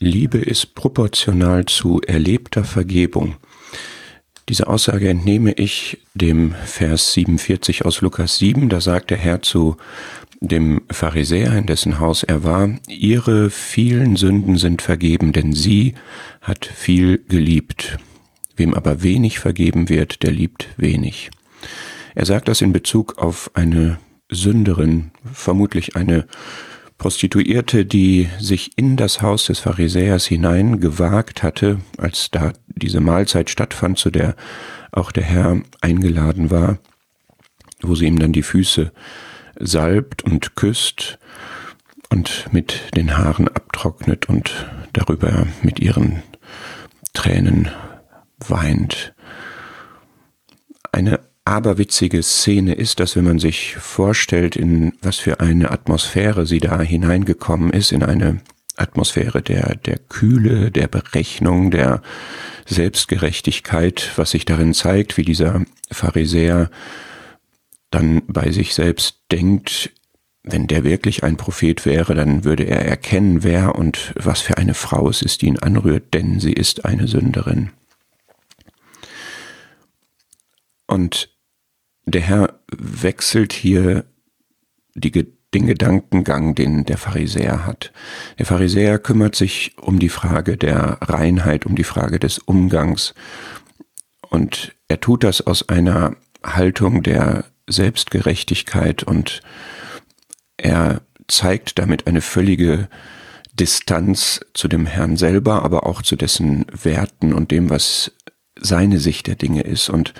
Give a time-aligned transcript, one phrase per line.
[0.00, 3.34] Liebe ist proportional zu erlebter Vergebung.
[4.48, 8.68] Diese Aussage entnehme ich dem Vers 47 aus Lukas 7.
[8.68, 9.76] Da sagt der Herr zu
[10.40, 15.94] dem Pharisäer, in dessen Haus er war, Ihre vielen Sünden sind vergeben, denn sie
[16.42, 17.98] hat viel geliebt.
[18.56, 21.30] Wem aber wenig vergeben wird, der liebt wenig.
[22.14, 23.98] Er sagt das in Bezug auf eine
[24.30, 26.26] Sünderin, vermutlich eine
[26.98, 33.50] Prostituierte, die sich in das Haus des Pharisäers hinein gewagt hatte, als da diese Mahlzeit
[33.50, 34.34] stattfand, zu der
[34.90, 36.78] auch der Herr eingeladen war,
[37.82, 38.92] wo sie ihm dann die Füße
[39.60, 41.18] salbt und küsst
[42.10, 46.22] und mit den Haaren abtrocknet und darüber mit ihren
[47.12, 47.70] Tränen
[48.38, 49.14] weint.
[50.90, 56.60] Eine aberwitzige Szene ist das, wenn man sich vorstellt, in was für eine Atmosphäre sie
[56.60, 58.40] da hineingekommen ist, in eine
[58.76, 62.02] Atmosphäre der, der Kühle, der Berechnung, der
[62.66, 66.70] Selbstgerechtigkeit, was sich darin zeigt, wie dieser Pharisäer
[67.90, 69.90] dann bei sich selbst denkt,
[70.42, 74.74] wenn der wirklich ein Prophet wäre, dann würde er erkennen, wer und was für eine
[74.74, 77.70] Frau es ist, die ihn anrührt, denn sie ist eine Sünderin.
[80.86, 81.30] Und
[82.10, 84.04] der Herr wechselt hier
[84.94, 85.10] die,
[85.54, 87.92] den Gedankengang, den der Pharisäer hat.
[88.38, 93.14] Der Pharisäer kümmert sich um die Frage der Reinheit, um die Frage des Umgangs.
[94.28, 99.40] Und er tut das aus einer Haltung der Selbstgerechtigkeit und
[100.56, 102.88] er zeigt damit eine völlige
[103.52, 108.12] Distanz zu dem Herrn selber, aber auch zu dessen Werten und dem, was
[108.58, 109.88] seine Sicht der Dinge ist.
[109.88, 110.14] Und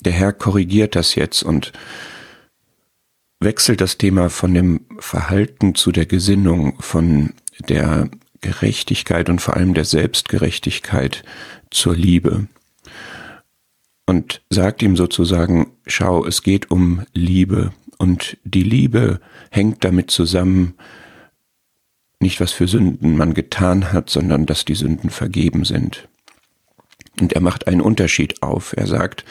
[0.00, 1.72] der Herr korrigiert das jetzt und
[3.40, 7.32] wechselt das Thema von dem Verhalten zu der Gesinnung, von
[7.68, 11.24] der Gerechtigkeit und vor allem der Selbstgerechtigkeit
[11.70, 12.46] zur Liebe.
[14.06, 20.74] Und sagt ihm sozusagen, schau, es geht um Liebe und die Liebe hängt damit zusammen,
[22.18, 26.08] nicht was für Sünden man getan hat, sondern dass die Sünden vergeben sind.
[27.20, 28.74] Und er macht einen Unterschied auf.
[28.76, 29.24] Er sagt,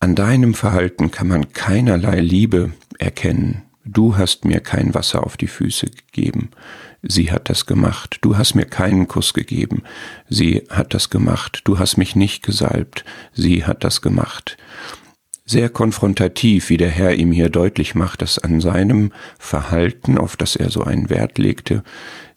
[0.00, 3.62] an deinem Verhalten kann man keinerlei Liebe erkennen.
[3.84, 6.50] Du hast mir kein Wasser auf die Füße gegeben.
[7.02, 8.18] Sie hat das gemacht.
[8.22, 9.82] Du hast mir keinen Kuss gegeben.
[10.28, 11.62] Sie hat das gemacht.
[11.64, 13.04] Du hast mich nicht gesalbt.
[13.32, 14.56] Sie hat das gemacht.
[15.44, 20.56] Sehr konfrontativ, wie der Herr ihm hier deutlich macht, dass an seinem Verhalten, auf das
[20.56, 21.82] er so einen Wert legte,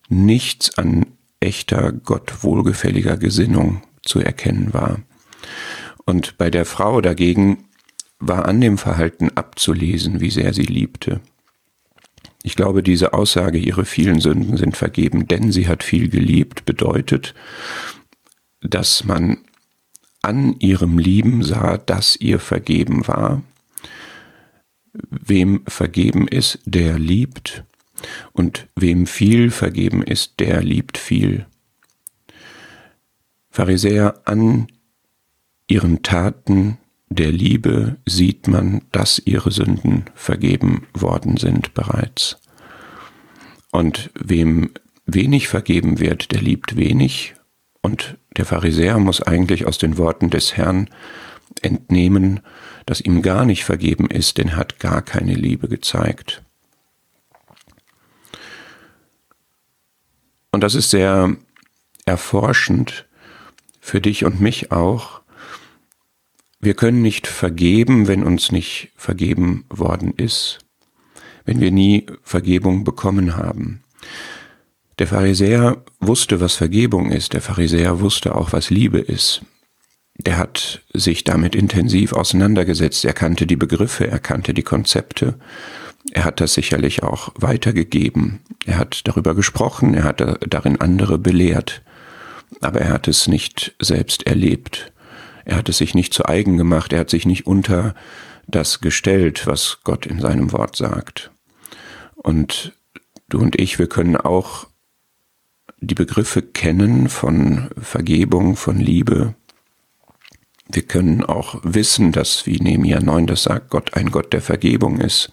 [0.09, 1.05] nichts an
[1.39, 4.99] echter, Gott wohlgefälliger Gesinnung zu erkennen war.
[6.05, 7.65] Und bei der Frau dagegen
[8.19, 11.21] war an dem Verhalten abzulesen, wie sehr sie liebte.
[12.43, 17.33] Ich glaube, diese Aussage, ihre vielen Sünden sind vergeben, denn sie hat viel geliebt, bedeutet,
[18.61, 19.37] dass man
[20.21, 23.41] an ihrem Lieben sah, dass ihr vergeben war.
[25.09, 27.63] Wem vergeben ist, der liebt,
[28.33, 31.45] und wem viel vergeben ist, der liebt viel.
[33.49, 34.67] Pharisäer an
[35.67, 36.77] ihren Taten
[37.09, 42.37] der Liebe sieht man, dass ihre Sünden vergeben worden sind bereits.
[43.71, 44.71] Und wem
[45.05, 47.35] wenig vergeben wird, der liebt wenig.
[47.81, 50.89] Und der Pharisäer muss eigentlich aus den Worten des Herrn
[51.61, 52.39] entnehmen,
[52.85, 56.41] dass ihm gar nicht vergeben ist, denn er hat gar keine Liebe gezeigt.
[60.51, 61.35] Und das ist sehr
[62.05, 63.07] erforschend
[63.79, 65.22] für dich und mich auch,
[66.63, 70.59] wir können nicht vergeben, wenn uns nicht vergeben worden ist,
[71.45, 73.83] wenn wir nie Vergebung bekommen haben.
[74.99, 79.41] Der Pharisäer wusste, was Vergebung ist, der Pharisäer wusste auch, was Liebe ist.
[80.17, 85.39] Der hat sich damit intensiv auseinandergesetzt, er kannte die Begriffe, er kannte die Konzepte,
[86.11, 91.81] er hat das sicherlich auch weitergegeben, er hat darüber gesprochen, er hat darin andere belehrt,
[92.61, 94.92] aber er hat es nicht selbst erlebt.
[95.45, 97.95] Er hat es sich nicht zu eigen gemacht, er hat sich nicht unter
[98.47, 101.31] das gestellt, was Gott in seinem Wort sagt.
[102.15, 102.73] Und
[103.29, 104.67] du und ich, wir können auch
[105.79, 109.35] die Begriffe kennen von Vergebung, von Liebe.
[110.69, 114.99] Wir können auch wissen, dass, wie Nehemiah 9 das sagt, Gott ein Gott der Vergebung
[114.99, 115.31] ist.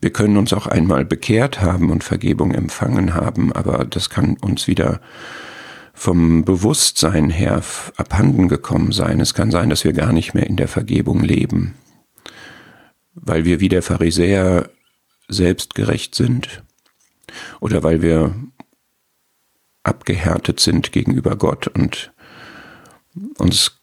[0.00, 4.66] Wir können uns auch einmal bekehrt haben und Vergebung empfangen haben, aber das kann uns
[4.66, 5.00] wieder
[5.96, 7.62] vom Bewusstsein her
[7.96, 9.18] abhanden gekommen sein.
[9.18, 11.74] Es kann sein, dass wir gar nicht mehr in der Vergebung leben,
[13.14, 14.68] weil wir wie der Pharisäer
[15.26, 16.62] selbstgerecht sind
[17.60, 18.34] oder weil wir
[19.82, 22.12] abgehärtet sind gegenüber Gott und
[23.38, 23.80] uns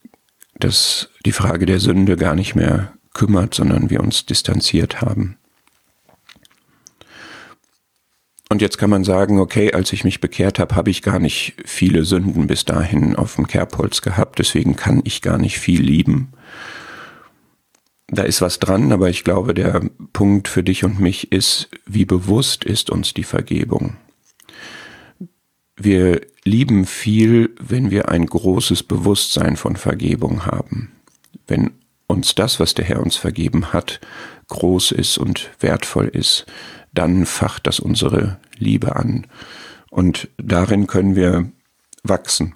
[0.59, 5.37] das, die Frage der Sünde gar nicht mehr kümmert, sondern wir uns distanziert haben.
[8.53, 11.55] Und jetzt kann man sagen, okay, als ich mich bekehrt habe, habe ich gar nicht
[11.65, 16.33] viele Sünden bis dahin auf dem Kerbholz gehabt, deswegen kann ich gar nicht viel lieben.
[18.05, 19.81] Da ist was dran, aber ich glaube, der
[20.13, 23.95] Punkt für dich und mich ist, wie bewusst ist uns die Vergebung.
[25.75, 30.91] Wir lieben viel, wenn wir ein großes Bewusstsein von Vergebung haben.
[31.47, 31.71] Wenn
[32.13, 33.99] uns das, was der Herr uns vergeben hat,
[34.47, 36.45] groß ist und wertvoll ist,
[36.93, 39.27] dann facht das unsere Liebe an.
[39.89, 41.51] Und darin können wir
[42.03, 42.55] wachsen.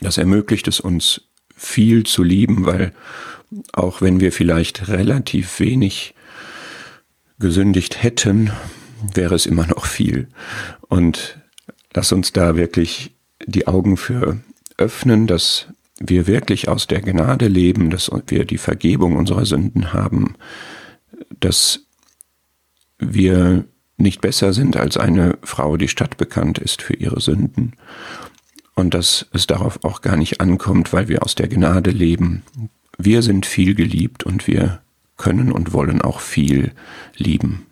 [0.00, 1.22] Das ermöglicht es uns,
[1.56, 2.92] viel zu lieben, weil
[3.72, 6.14] auch wenn wir vielleicht relativ wenig
[7.38, 8.50] gesündigt hätten,
[9.14, 10.28] wäre es immer noch viel.
[10.88, 11.38] Und
[11.92, 13.14] lass uns da wirklich
[13.46, 14.38] die Augen für
[14.78, 15.66] öffnen, dass
[16.00, 20.34] wir wirklich aus der Gnade leben, dass wir die Vergebung unserer Sünden haben,
[21.38, 21.80] dass
[22.98, 23.64] wir
[23.98, 27.74] nicht besser sind als eine Frau, die stadtbekannt ist für ihre Sünden
[28.74, 32.42] und dass es darauf auch gar nicht ankommt, weil wir aus der Gnade leben.
[32.96, 34.80] Wir sind viel geliebt und wir
[35.18, 36.72] können und wollen auch viel
[37.16, 37.66] lieben.